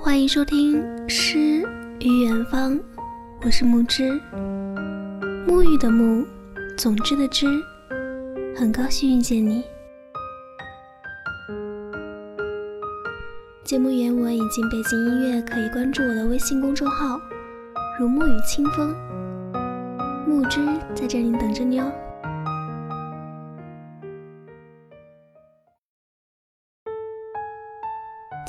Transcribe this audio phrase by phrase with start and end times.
[0.00, 1.66] 欢迎收听《诗
[1.98, 2.74] 与远方》，
[3.42, 4.12] 我是木之，
[5.44, 6.24] 沐浴的沐，
[6.76, 7.46] 总之的之，
[8.54, 9.64] 很高兴遇见你。
[13.64, 17.20] 节目原文以及背景音乐可以关注我的微信公众号
[17.98, 18.94] “如沐雨清风”，
[20.28, 20.60] 木之
[20.94, 21.90] 在这里等着你哦。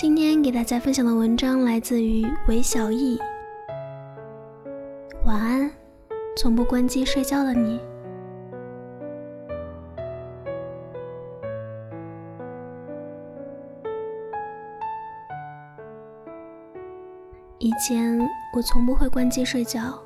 [0.00, 3.18] 今天给大家分享的文章来自于韦小艺。
[5.26, 5.70] 晚安，
[6.38, 7.78] 从不关机睡觉的你。
[17.58, 18.18] 以前
[18.56, 20.02] 我从不会关机睡觉，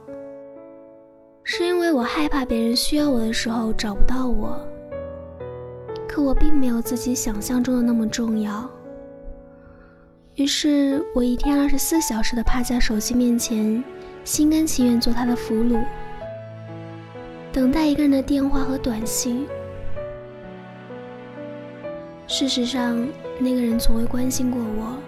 [1.44, 4.58] 是因为我害怕别人需要我的时候找不到我。
[6.08, 8.68] 可我并没有自己想象中的那么重要。
[10.36, 13.82] 于是我一天二十四小时的趴在手机面前，
[14.24, 15.80] 心甘情愿做他的俘虏，
[17.52, 19.46] 等待一个人的电话和短信。
[22.26, 23.06] 事实上，
[23.38, 24.98] 那个人从未关心过我，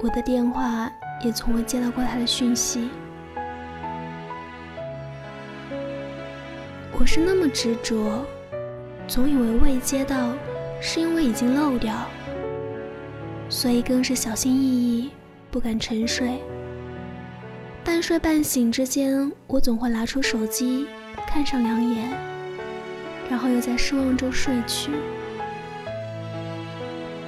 [0.00, 0.88] 我的电话
[1.24, 2.90] 也从未接到过他的讯息。
[6.92, 8.24] 我是那么执着，
[9.08, 10.32] 总以为未接到，
[10.80, 11.92] 是因为已经漏掉。
[13.50, 15.10] 所以更是小心翼翼，
[15.50, 16.40] 不敢沉睡。
[17.84, 20.86] 半睡半醒之间，我总会拿出手机
[21.26, 22.08] 看上两眼，
[23.28, 24.92] 然后又在失望中睡去。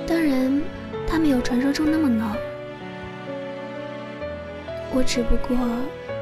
[0.06, 0.62] 当然，
[1.08, 2.36] 他没有传说中那么冷，
[4.94, 5.58] 我只不过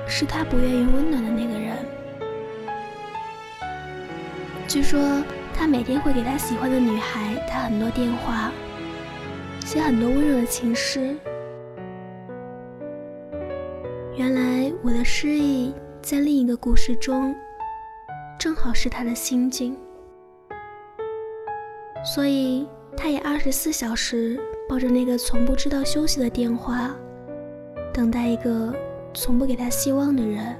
[0.08, 1.76] 是他不愿意温暖的那个人。
[4.66, 4.98] 据说
[5.52, 8.50] 他每天会给他喜欢的女孩打很多电话。
[9.72, 11.16] 写很多温柔的情诗。
[14.16, 15.72] 原来我的诗意
[16.02, 17.33] 在另一个故事中，
[18.36, 19.77] 正好是他的心境，
[22.05, 26.90] 所以他也二十四小时抱着那个从不知道休息的电话，
[27.95, 28.74] 等待一个
[29.14, 30.56] 从不给他希望的人。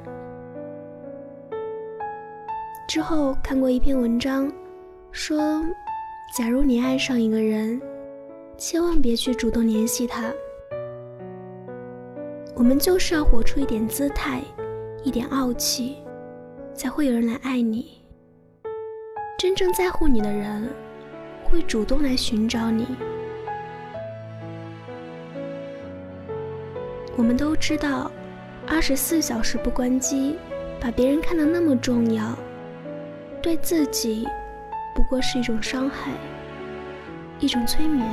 [2.89, 4.49] 之后看过一篇文章，
[5.11, 5.61] 说，
[6.39, 7.83] 假如你爱上一个人。
[8.61, 10.31] 千万别去主动联系他。
[12.55, 14.43] 我们就是要活出一点姿态，
[15.03, 15.97] 一点傲气，
[16.75, 18.03] 才会有人来爱你。
[19.39, 20.69] 真正在乎你的人，
[21.43, 22.87] 会主动来寻找你。
[27.17, 28.11] 我们都知道，
[28.67, 30.37] 二十四小时不关机，
[30.79, 32.37] 把别人看得那么重要，
[33.41, 34.29] 对自己
[34.95, 36.13] 不过是一种伤害，
[37.39, 38.07] 一种催眠。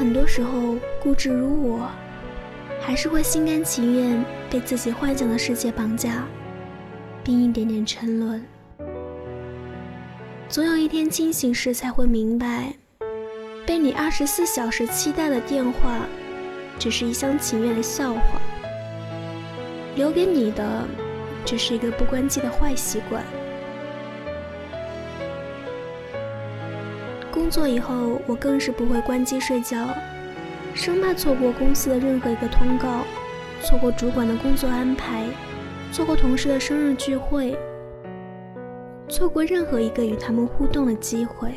[0.00, 1.86] 很多时候，固执如我，
[2.80, 6.24] 还是会心甘情愿被自己幻想的世界绑架，
[7.22, 8.42] 并一点点沉沦。
[10.48, 12.72] 总有一天清醒时，才会明白，
[13.66, 15.98] 被你二十四小时期待的电话，
[16.78, 18.40] 只是一厢情愿的笑话。
[19.96, 20.88] 留给你的，
[21.44, 23.22] 只是一个不关机的坏习惯。
[27.40, 29.88] 工作以后，我更是不会关机睡觉，
[30.74, 33.00] 生怕错过公司的任何一个通告，
[33.62, 35.26] 错过主管的工作安排，
[35.90, 37.58] 错过同事的生日聚会，
[39.08, 41.50] 错过任何一个与他们互动的机会。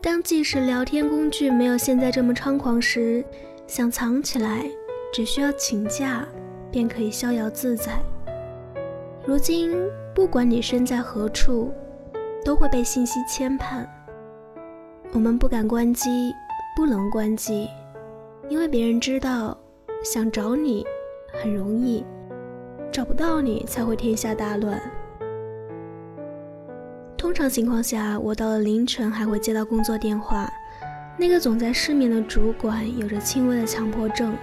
[0.00, 3.24] 当即使聊天工具没有现在这么猖狂时，
[3.66, 4.64] 想藏起来，
[5.12, 6.24] 只需要请假，
[6.70, 8.00] 便可以逍遥自在。
[9.30, 9.70] 如今，
[10.12, 11.72] 不管你身在何处，
[12.44, 13.86] 都会被信息牵绊。
[15.12, 16.34] 我们不敢关机，
[16.74, 17.68] 不能关机，
[18.48, 19.56] 因为别人知道，
[20.02, 20.84] 想找你
[21.40, 22.04] 很容易，
[22.90, 24.82] 找不到你才会天下大乱。
[27.16, 30.52] 通常情况下，我到了凌晨还会接到工作电话，
[31.16, 34.34] 那个总在失眠的主管有着轻微的强迫症，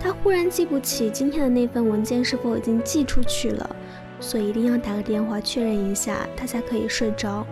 [0.00, 3.76] 他忽然记不起今天的那份文件是否已经寄出去了。
[4.20, 7.46] 所以一定要打个电话确认一下，他才可以睡着。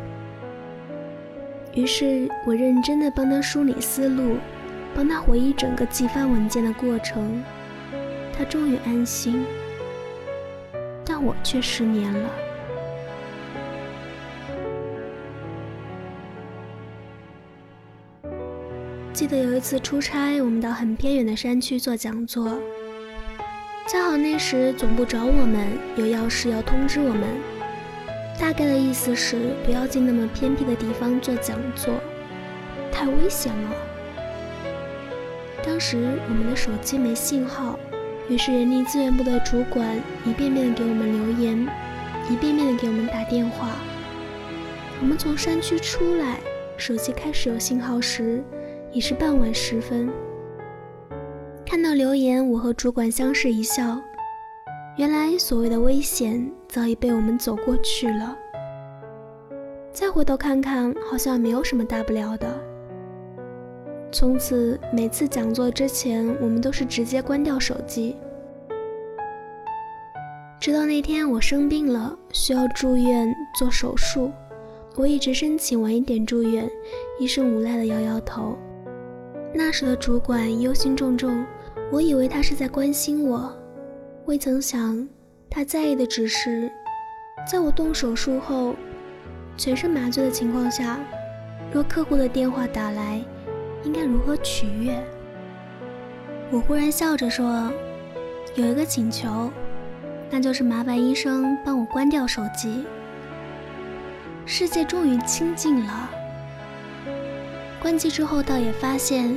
[1.74, 4.36] 于是我认真的帮他梳理思路，
[4.94, 7.42] 帮他回忆整个寄发文件的过程，
[8.36, 9.44] 他终于安心。
[11.04, 12.30] 但我却失眠了。
[19.12, 22.58] 记得有一次出差，我们到很偏远的山区做讲座，
[23.88, 27.22] 恰好那时总部找我们，有要事要通知我们。
[28.38, 31.94] 大概的意思是不要进那么偏僻的地方做讲座，
[32.90, 33.70] 太危险了。
[35.64, 37.78] 当时我们的手机没信号，
[38.28, 41.68] 于是人力资源部的主管一遍遍的给我们留言，
[42.30, 43.68] 一遍遍的给我们打电话。
[45.00, 46.40] 我们从山区出来，
[46.76, 48.42] 手机开始有信号时，
[48.92, 50.08] 已是傍晚时分。
[51.72, 53.98] 看到留言，我和主管相视一笑。
[54.98, 58.36] 原来所谓的危险早已被我们走过去了。
[59.90, 62.46] 再回头看看，好像没有什么大不了的。
[64.12, 68.16] 从此，每次讲座之前，我们都是直接关掉手机。
[70.60, 74.30] 直到那天我生病了，需要住院做手术，
[74.94, 76.70] 我一直申请晚一点住院，
[77.18, 78.58] 医生无奈的摇摇头。
[79.54, 81.44] 那时的主管忧心忡忡，
[81.92, 83.54] 我以为他是在关心我。
[84.24, 85.06] 未曾想，
[85.50, 86.72] 他在意的只是，
[87.46, 88.74] 在我动手术后，
[89.58, 90.98] 全身麻醉的情况下，
[91.70, 93.22] 若客户的电话打来，
[93.84, 94.98] 应该如何取悦？
[96.50, 97.70] 我忽然笑着说
[98.56, 99.50] ：“有一个请求，
[100.30, 102.86] 那就是麻烦医生帮我关掉手机。”
[104.46, 106.08] 世界终于清静了。
[107.82, 109.36] 关机之后，倒也发现，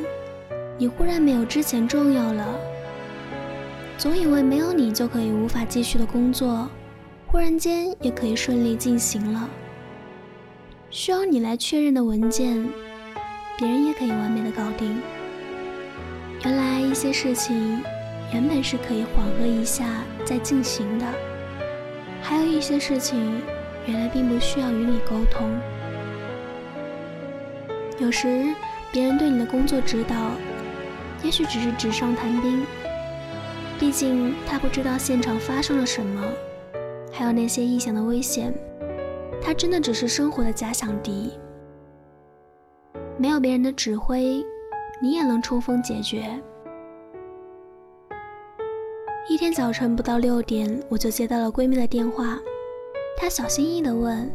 [0.77, 2.45] 你忽然没有之前重要了。
[3.97, 6.69] 总以为没有你就可以无法继续的工作，
[7.27, 9.49] 忽然间也可以顺利进行了。
[10.89, 12.67] 需要你来确认的文件，
[13.57, 14.97] 别人也可以完美的搞定。
[16.43, 17.81] 原来一些事情
[18.33, 21.05] 原本是可以缓和一下再进行的，
[22.21, 23.41] 还有一些事情
[23.87, 25.49] 原来并不需要与你沟通。
[27.97, 28.53] 有时
[28.91, 30.31] 别人对你的工作指导，
[31.23, 32.65] 也许只是纸上谈兵。
[33.77, 36.23] 毕竟他不知道现场发生了什么，
[37.11, 38.53] 还有那些异想的危险，
[39.41, 41.33] 他真的只是生活的假想敌。
[43.17, 44.43] 没有别人的指挥，
[45.01, 46.25] 你也能冲锋解决。
[49.27, 52.37] 一天早晨不到六点，我就接到了闺蜜的电话，
[53.17, 54.31] 她小心翼翼地问：“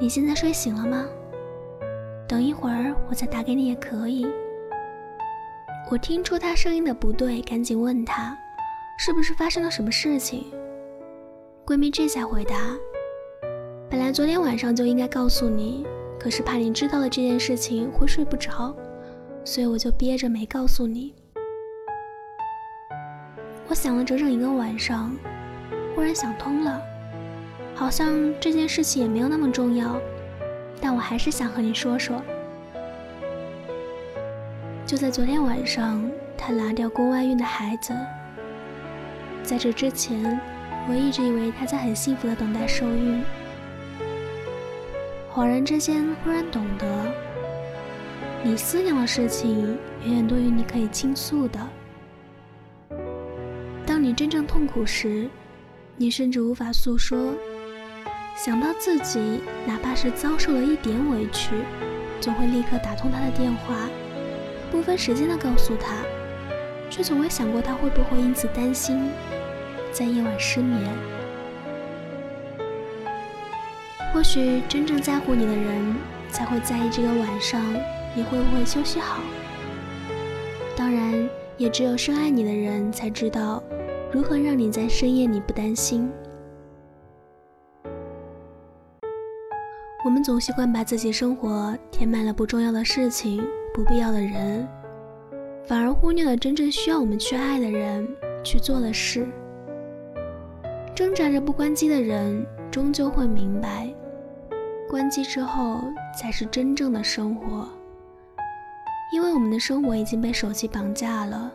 [0.00, 1.04] 你现在睡醒了吗？
[2.26, 4.26] 等一会儿我再打给你也可以。”
[5.88, 8.36] 我听出他声音的不对，赶紧问他，
[8.98, 10.52] 是不是发生了什么事情？
[11.64, 12.76] 闺蜜这下回答
[13.88, 15.86] ：“本来昨天晚上就应该告诉你，
[16.18, 18.74] 可是怕你知道了这件事情会睡不着，
[19.44, 21.14] 所以我就憋着没告诉你。”
[23.68, 25.16] 我想了整整一个晚上，
[25.94, 26.82] 忽然想通了，
[27.76, 30.00] 好像这件事情也没有那么重要，
[30.80, 32.20] 但我还是想和你说说。
[34.86, 37.92] 就在昨天晚上，他拿掉宫外孕的孩子。
[39.42, 40.40] 在这之前，
[40.88, 43.20] 我一直以为他在很幸福的等待受孕。
[45.34, 46.86] 恍然之间，忽然懂得，
[48.44, 51.58] 你思量的事情远远多于你可以倾诉的。
[53.84, 55.28] 当你真正痛苦时，
[55.96, 57.34] 你甚至无法诉说。
[58.36, 61.56] 想到自己哪怕是遭受了一点委屈，
[62.20, 63.74] 总会立刻打通他的电话。
[64.70, 65.96] 不分时间的告诉他，
[66.90, 69.10] 却从未想过他会不会因此担心，
[69.92, 70.90] 在夜晚失眠。
[74.12, 75.94] 或许真正在乎你的人，
[76.30, 77.62] 才会在意这个晚上
[78.14, 79.22] 你会不会休息好。
[80.74, 83.62] 当然，也只有深爱你的人才知道，
[84.10, 86.10] 如何让你在深夜里不担心。
[90.04, 93.44] 我们总习惯把自己生活填满了不重要的事情。
[93.76, 94.66] 不必要的人，
[95.66, 98.08] 反而忽略了真正需要我们去爱的人
[98.42, 99.28] 去做的事。
[100.94, 103.94] 挣扎着不关机的人，终究会明白，
[104.88, 105.82] 关机之后
[106.18, 107.68] 才是真正的生活。
[109.12, 111.52] 因为我们的生活已经被手机绑架了。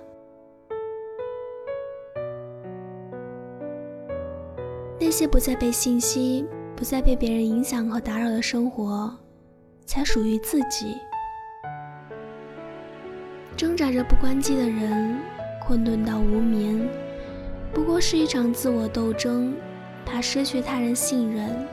[5.00, 9.12] 那些不再被信息、不再被别人影响和打扰的生活，
[9.88, 10.96] 才属于自己。
[13.72, 15.18] 挣扎着不关机的人，
[15.62, 16.78] 困顿到无眠，
[17.74, 19.54] 不过是一场自我斗争，
[20.06, 21.66] 怕失去他人信任，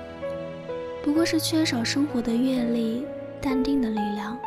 [1.02, 3.04] 不过是缺少生活的阅历、
[3.40, 4.38] 淡定的力量。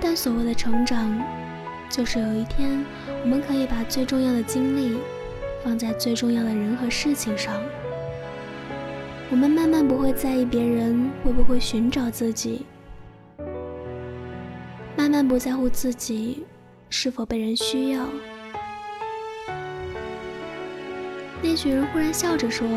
[0.00, 1.16] 但所谓的成长，
[1.88, 2.84] 就是有一天，
[3.22, 4.98] 我们可以把最重要的精力
[5.62, 7.54] 放在最重要的人和事情上。
[9.30, 12.66] 我们慢慢不会在意别人会不会寻找自己。
[15.18, 16.44] 但不在乎自己
[16.90, 18.06] 是否被人需要。
[21.42, 22.68] 那群人忽然笑着说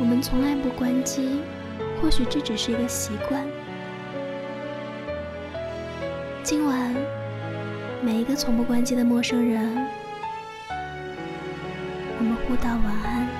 [0.00, 1.40] 我们从来不关机
[2.02, 3.46] 或许这只是一个习惯。
[6.42, 6.92] 今晚
[8.02, 9.76] 每一个从不关机的陌生人
[12.18, 13.37] 我们互道晚安。